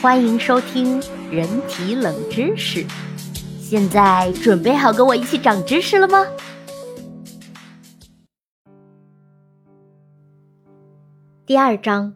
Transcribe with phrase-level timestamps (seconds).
[0.00, 2.86] 欢迎收听人体冷知识。
[3.60, 6.24] 现在准备好跟我一起长知识了吗？
[11.44, 12.14] 第二章：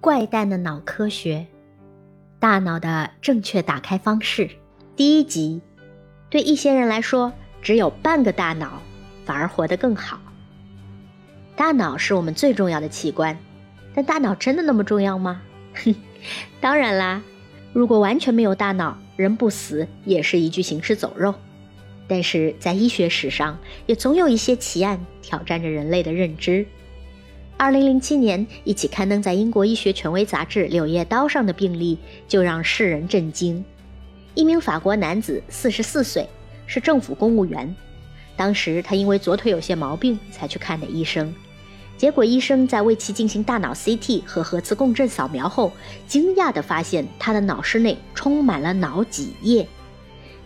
[0.00, 1.44] 怪诞的脑科学，
[2.38, 4.48] 大脑的正确打开方式。
[4.94, 5.60] 第一集：
[6.28, 8.80] 对一些人来说，只有半个大脑
[9.24, 10.20] 反而活得更好。
[11.56, 13.36] 大脑是我们最重要的器官，
[13.96, 15.42] 但大脑真的那么重要吗？
[15.74, 15.92] 哼，
[16.60, 17.22] 当然啦！
[17.72, 21.34] 如果完全没有大脑，人不死也是一具行尸走肉。
[22.08, 23.56] 但是在医学史上，
[23.86, 26.66] 也总有一些奇案挑战着人类的认知。
[27.56, 31.96] 二零零七年，一起刊登在英国医学权威杂志《柳叶刀》上的病例
[32.26, 33.64] 就让世人震惊：
[34.34, 36.26] 一名法国男子，四十四岁，
[36.66, 37.72] 是政府公务员。
[38.34, 41.32] 当时他因为左腿有些毛病，才去看的医生。
[42.00, 45.70] 结果，医生在为其进行大脑 CT 和核磁共振扫描后，
[46.06, 49.68] 惊讶地发现他的脑室内充满了脑脊液。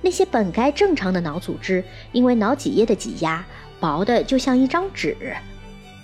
[0.02, 3.46] 那些本该正常的脑组织，因为脑脊液的挤压，
[3.78, 5.16] 薄的就像一张纸。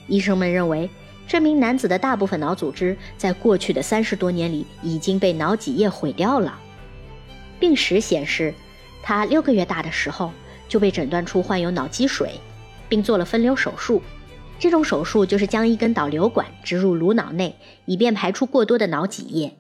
[0.07, 0.89] 医生们认为，
[1.27, 6.57] 这名男子的大部分脑组织在过去的三十多年里已经被脑脊液毁掉了。
[7.59, 8.55] 病史显示，
[9.03, 10.31] 他六个月大的时候
[10.69, 12.39] 就被诊断出患有脑积水，
[12.89, 14.01] 并做了分流手术。
[14.61, 19.57] 这种手术就是将一根导流管植入颅脑内，以便排出过多的脑脊液。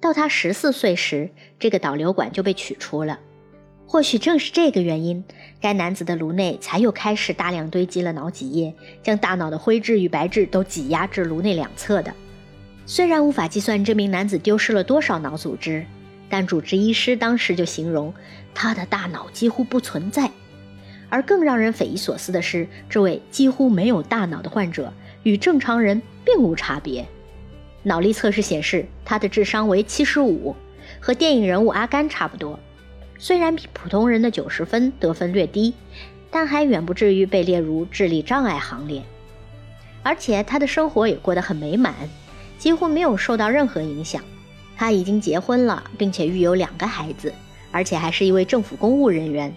[0.00, 3.20] 到他十四岁时，这个导流管就被取出了。
[3.86, 5.22] 或许正是这个原因，
[5.60, 12.10] 该男子的颅内才又开始大量堆积了脑脊液，将大脑的灰质与白质都挤压至颅内两侧的。
[12.86, 15.84] 虽然无法计算这名男子丢失了多少脑组织，
[16.30, 18.12] 但主治医师当时就形容
[18.54, 20.30] 他的大脑几乎不存在。
[21.12, 24.90] 而更让人匪夷所思的是，这位几乎没有大脑的患者
[25.24, 27.06] 与正常人并无差别。
[27.82, 30.56] 脑力测试显示，他的智商为七十五，
[31.00, 32.58] 和电影人物阿甘差不多。
[33.18, 35.74] 虽然比普通人的九十分得分略低，
[36.30, 39.02] 但还远不至于被列入智力障碍行列。
[40.02, 41.94] 而且他的生活也过得很美满，
[42.56, 44.24] 几乎没有受到任何影响。
[44.78, 47.30] 他已经结婚了，并且育有两个孩子，
[47.70, 49.54] 而且还是一位政府公务人员。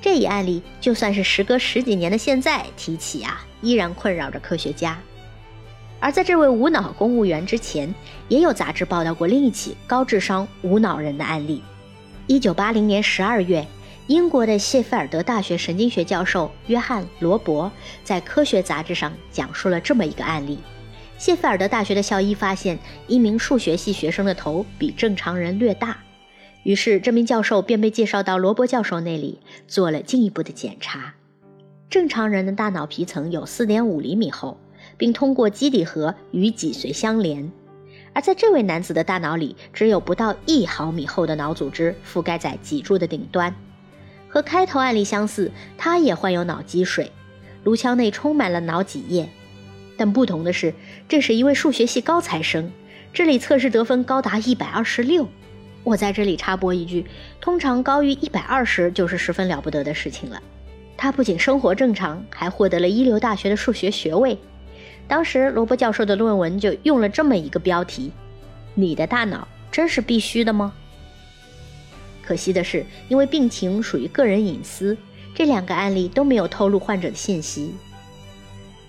[0.00, 4.98] 这一案例，就算是时隔十几年的现在提起啊，依然困扰着科学家。
[6.00, 7.92] 而在这位无脑公务员之前，
[8.28, 11.60] 也有杂志报道过另一起高智商无脑人的案例。
[12.28, 13.66] 一九八零年十二月，
[14.06, 17.70] 英国的谢菲尔德大学神经学教授约翰·罗伯
[18.04, 20.58] 在《科学》杂志上讲述了这么一个案例：
[21.18, 22.78] 谢菲尔德大学的校医发现，
[23.08, 25.98] 一名数学系学生的头比正常人略大。
[26.68, 31.14] 于是，这名教授便被介绍到罗伯教授那里做了进一步的检查。
[31.88, 34.60] 正常人的大脑皮层有4.5厘米厚，
[34.98, 37.50] 并通过基底核与脊髓相连，
[38.12, 43.56] 而在这位男子的大脑里，只有不到一毫米厚的脑组织覆盖在脊柱的顶端。
[44.28, 47.10] 和开头案例相似，他也患有脑积水，
[47.64, 49.26] 颅腔内充满了脑脊液。
[49.96, 50.74] 但不同的是，
[51.08, 52.70] 这是一位数学系高材生，
[53.14, 55.28] 智力测试得分高达126。
[55.84, 57.06] 我在这里插播一句，
[57.40, 60.42] 通常高于一百二十就是十分了不得的事情了。
[60.96, 64.36] 他不仅生活正常，还获得了一流大学的数学学位。
[65.06, 68.12] 当时罗伯教授的论文就用了这么一个标题
[68.74, 70.74] ：“你的大脑真是必须的吗？”
[72.22, 74.94] 可惜的是，因为病情属于个人隐私，
[75.34, 77.72] 这两个案例都没有透露患者的信息。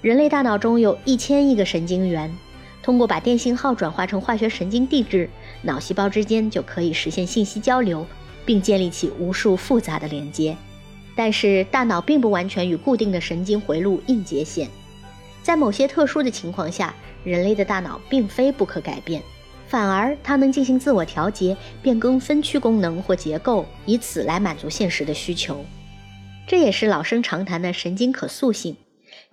[0.01, 2.35] 人类大脑中有一千亿个神经元。
[2.81, 5.29] 通过把电信号转化成化学神经递质，
[5.61, 8.05] 脑细胞之间就可以实现信息交流，
[8.45, 10.55] 并建立起无数复杂的连接。
[11.15, 14.69] 但是，大脑并不完全与固定的神经回路硬接线，
[15.43, 16.95] 在某些特殊的情况下，
[17.25, 19.21] 人类的大脑并非不可改变，
[19.67, 25.65] 反而它能进行自我调节，变更分区功能或结构，以此来满足现实的需求。
[26.47, 28.77] 这也是老生常谈的神经可塑性。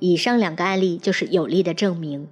[0.01, 2.27] 以上两个案例就是有力的证明。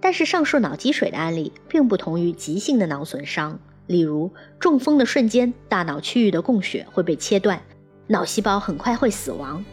[0.00, 7.60] 但是上述脑积水的案例并不同于急性的脑损伤，例如中风的瞬间，大脑区域的供血会被切断，
[8.06, 9.64] 脑细胞很快会死亡。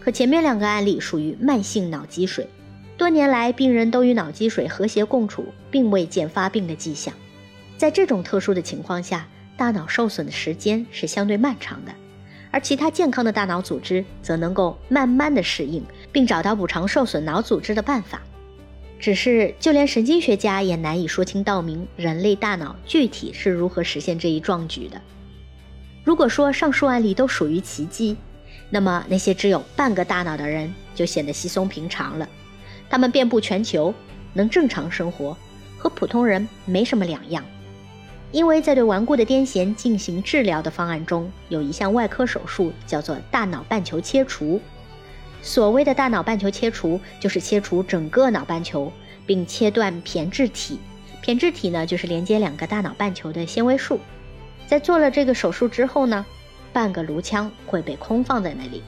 [0.00, 2.48] 可前面两个案例属于慢性脑积水，
[2.96, 7.12] 多年来病人都与脑积水和谐共处，并未见发病的迹象。
[7.76, 9.26] 在这种特殊的情况下，
[9.56, 11.92] 大脑受损的时间是相对漫长的，
[12.52, 18.22] 而其他健康的大脑组织则能够慢慢的适应，并找到补偿受损脑组织的办法。
[18.98, 25.00] 只是，就连神经学家也难以说清道明人类大脑具体是如何实现这一壮举的。
[26.02, 28.16] 如果说上述案例都属于奇迹，
[28.70, 32.28] 那么那些只有半个大脑的人就显得稀松平常了。
[32.88, 33.92] 他们遍布全球，
[34.32, 35.36] 能正常生活，
[35.76, 37.44] 和普通人没什么两样。
[38.32, 44.60] 因为在对顽固的癫痫进行治疗的方案中，有一项外科手术叫做大脑半球切除。
[45.46, 48.92] 所谓的大脑半球切除，就是切除整个脑半球，
[49.24, 50.80] 并切断胼胝体。
[51.22, 54.00] 胼胝体呢，就是连接两个大脑半球的纤维束。
[54.66, 56.26] 在做了这个手术之后呢，
[56.72, 58.82] 半个颅腔会被空放在那里，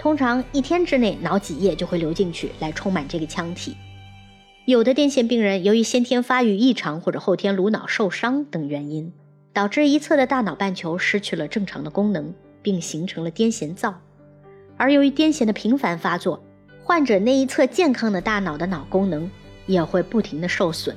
[0.00, 3.76] 通常一天之内，脑脊液就会流进去，来充满这个腔体。
[4.64, 9.12] 有的癫痫病人由于先天发育异常或者后天颅脑受伤等原因，
[9.52, 14.00] 导致一侧的大脑半球失去了正常的功能，并形成了癫痫灶。
[14.78, 16.42] 而由于癫痫的频繁发作，
[16.82, 19.30] 患者那一侧健康的大脑的脑功能
[19.66, 20.96] 也会不停的受损。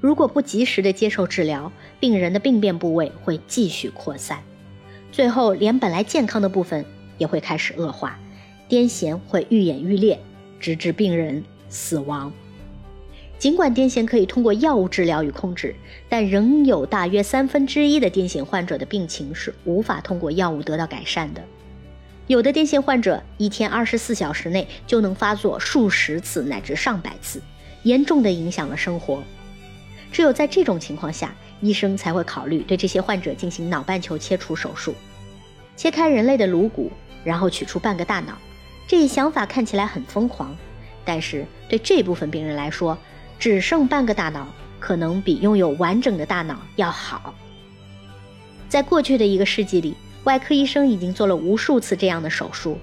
[0.00, 4.38] 如果不及时的接受治疗，病人的病变部位会继续扩散，
[5.10, 6.84] 最后连本来健康的部分
[7.18, 8.16] 也会开始恶化，
[8.68, 10.20] 癫痫会愈演愈烈，
[10.60, 12.32] 直至病人死亡。
[13.36, 15.74] 尽管癫痫可以通过药物治疗与控制，
[16.08, 21.42] 但仍有大约三分之一的癫痫患者的病情是无法通过药物得到改善的。
[22.28, 27.42] 有的癫痫患者一天二十四小时内就能发作数十次乃至上百次，
[27.84, 29.22] 严重的影响了生活。
[30.12, 34.94] 只有在这种情况下，医生才会考虑对这些患者进行脑半球切除手术，
[35.74, 36.92] 切开人类的颅骨，
[37.24, 38.36] 然后取出半个大脑。
[38.86, 40.54] 这一想法看起来很疯狂，
[41.06, 42.98] 但是对这部分病人来说，
[43.38, 44.46] 只剩半个大脑，
[44.78, 47.34] 可能比拥有完整的大脑要好。
[48.68, 49.94] 在过去的一个世纪里，
[50.28, 52.76] 外科医生已经做了无数次这样的手术，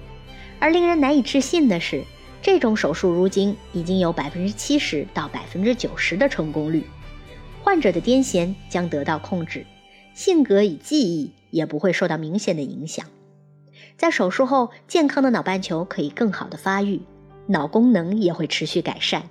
[0.58, 2.02] 而令人难以置信的是，
[2.42, 6.82] 这种手术如今已经有百分之七十到百分之九十的成功率，
[7.62, 9.64] 患者的癫痫将得到控制，
[10.12, 13.06] 性格与记忆也不会受到明显的影响。
[13.96, 17.00] 在手术后，健康的脑半球可以更好的发育，
[17.46, 19.22] 脑功能也会持续改善。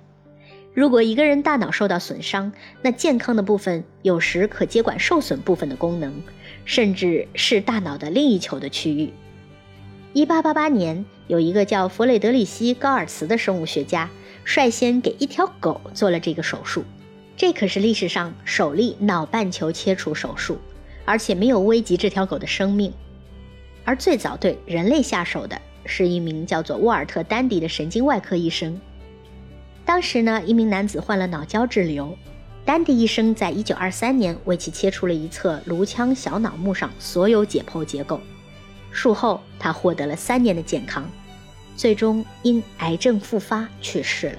[0.72, 6.22] 如果一个人大脑受到损伤，那健康的部分有时可接管受损部分的功能，
[6.66, 9.10] 甚至是大脑的另一球的区域。
[10.12, 14.10] 一八八八年，有一个叫弗雷德里希·高尔茨的生物学家
[14.44, 16.84] 率先给一条狗做了这个手术，
[17.36, 20.58] 这可是历史上首例脑半球切除手术，
[21.04, 22.92] 而且没有危及这条狗的生命。
[23.84, 28.80] 而最早对人类下手的是一名叫做沃尔特·丹迪的神经外科医生。
[29.84, 32.16] 当时呢，一名男子患了脑胶质瘤，
[32.66, 38.20] 丹迪医生在一九二三年为其切除了一侧颅腔小脑幕上所有解剖结构。
[38.90, 41.08] 术后，他获得了三年的健康，
[41.76, 44.38] 最终因癌症复发去世了。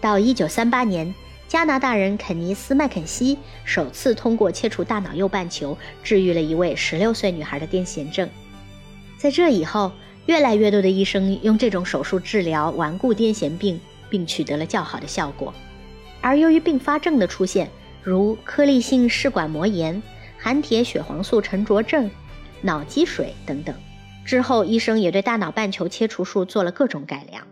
[0.00, 1.14] 到一九三八年，
[1.46, 3.36] 加拿大人肯尼斯·麦肯锡
[3.66, 8.26] 首次通过切除大脑右半球，治愈了一位十六岁女孩的癫痫症。
[9.18, 9.92] 在这以后，
[10.24, 13.78] 越来越多的医生用这种手术治疗顽固癫痫病。
[14.10, 15.52] 并取得了较好的效果，
[16.24, 17.70] 而由于并发症的出现，
[18.02, 20.02] 如颗粒性视管膜炎、
[20.38, 22.10] 含铁血黄素沉着症、
[22.62, 23.74] 脑积水等等，
[24.24, 27.46] 之后医生也对大脑半球切除术做了各种改良。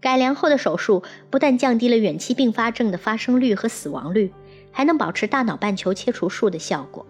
[0.00, 4.32] 改良后的手术不但降低了远期并发症的发生率和死亡率，
[4.70, 7.04] 还能保持大脑半球切除术的效果。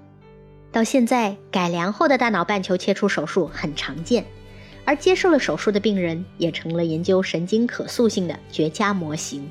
[0.73, 4.25] 到现在，改良后的大脑半球切除手术很常见。
[4.87, 9.47] 而接受了手术的病人也成了研究神经可塑性的绝佳模型。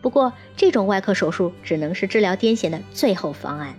[0.00, 3.74] 不过，这种外科手术只能是治疗癫痫的最后方案。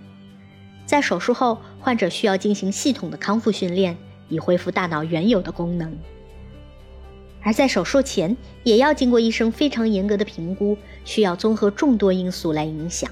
[0.86, 3.96] 在手术后，患者需要进行系统的康复训练，
[4.28, 5.96] 以恢复大脑原有的功能。
[7.42, 13.10] 而在手术前，也要经过医生非常严格的评估，需要综合众多因素来影响。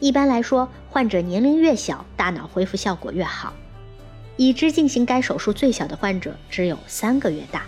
[0.00, 3.52] 一般来说，患者年龄越小，大脑恢复效果越好。
[4.36, 7.64] 已知进行该手术最小的患者只有三个月大。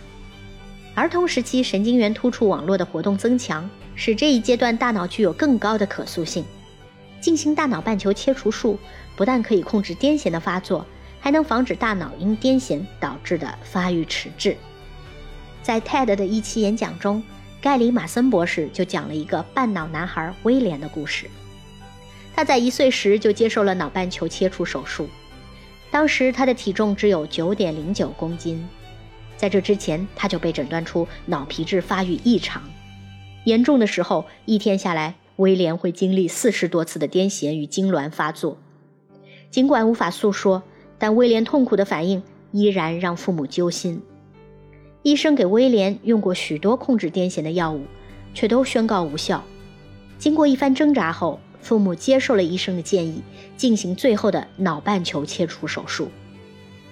[0.94, 6.44] 儿童时期神经元突触网络的活动增强，使这一阶段大脑具有更高的可塑性。
[7.20, 8.78] 进行大脑半球切除术，
[9.16, 10.84] 不但可以控制癫痫的发作，
[11.20, 14.54] 还能防止大脑因癫痫导致的发育迟滞。
[15.62, 17.22] 在 TED 的一期演讲中，
[17.62, 21.30] 盖里·马森博士就讲了一个半脑男孩威廉的故事。
[22.36, 25.08] 他在一岁时就接受了脑半球切除手术。
[25.90, 28.68] 当时他的体重只有九点零九公斤，
[29.38, 32.62] 在这之前他就被诊断出脑皮质发育异常，
[33.44, 38.58] 严重的时候一天下来，威廉会经历四十多次的癫痫与痉挛发作。
[39.50, 40.62] 尽管无法诉说，
[40.98, 42.22] 但威廉痛苦的反应
[42.52, 44.02] 依然让父母揪心。
[45.02, 47.82] 医生给威廉用过许多控制癫痫的药物，
[48.32, 49.44] 却都宣告无效。
[50.18, 53.22] 经过一番挣扎后，父母接受了医生的建议，
[53.56, 56.08] 进行最后的脑半球切除手术。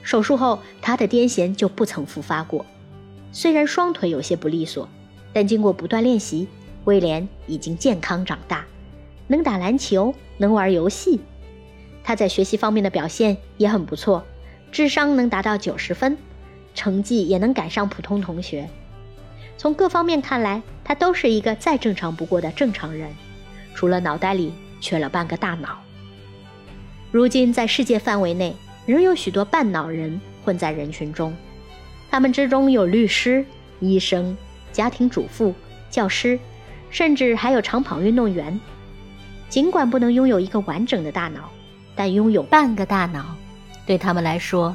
[0.03, 2.67] 手术后，他的癫痫就不曾复发过。
[3.33, 4.87] 虽然双腿有些不利索，
[5.33, 6.49] 但经过不断练习，
[6.85, 8.65] 威廉已经健康长大，
[9.29, 11.21] 能打篮球，能玩游戏，
[12.05, 14.25] 他在学习方面的表现也很不错，
[14.71, 16.17] 智商能达到九十分，
[16.75, 18.69] 成绩也能赶上普通同学。
[19.57, 23.09] 从各方面看来，他都是一个再正常不过的正常人，
[23.75, 25.79] 除了脑袋里缺了半个大脑。
[27.11, 31.33] 如今在世界范围内，仍有许多半脑人混在人群中，
[32.11, 33.45] 他们之中有律师、
[33.79, 34.37] 医生、
[34.73, 35.55] 家庭主妇、
[35.91, 36.39] 教师，
[36.91, 38.59] 甚至还有长跑运动员。
[39.49, 41.51] 尽管不能拥有一个完整的大脑，
[41.95, 43.37] 但拥有半个大脑，
[43.87, 44.75] 对他们来说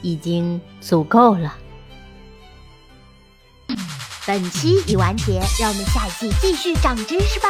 [0.00, 1.56] 已经足够了。
[4.26, 7.48] 本期已完结，让我们下一季继续长知识吧。